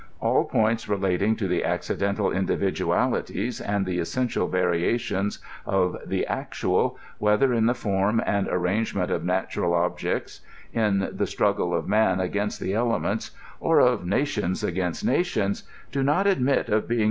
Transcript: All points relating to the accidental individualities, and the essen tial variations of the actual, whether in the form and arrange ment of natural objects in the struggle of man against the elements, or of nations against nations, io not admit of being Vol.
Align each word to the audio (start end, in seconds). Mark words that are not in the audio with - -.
All 0.19 0.45
points 0.45 0.89
relating 0.89 1.35
to 1.35 1.47
the 1.47 1.63
accidental 1.63 2.31
individualities, 2.31 3.61
and 3.61 3.85
the 3.85 3.99
essen 3.99 4.27
tial 4.29 4.49
variations 4.49 5.37
of 5.63 5.95
the 6.03 6.25
actual, 6.25 6.97
whether 7.19 7.53
in 7.53 7.67
the 7.67 7.75
form 7.75 8.19
and 8.25 8.47
arrange 8.47 8.95
ment 8.95 9.11
of 9.11 9.23
natural 9.23 9.75
objects 9.75 10.41
in 10.73 11.07
the 11.11 11.27
struggle 11.27 11.71
of 11.71 11.87
man 11.87 12.19
against 12.19 12.59
the 12.59 12.73
elements, 12.73 13.29
or 13.59 13.79
of 13.79 14.03
nations 14.03 14.63
against 14.63 15.05
nations, 15.05 15.61
io 15.95 16.01
not 16.01 16.25
admit 16.25 16.67
of 16.67 16.87
being 16.87 16.97
Vol. 16.97 16.99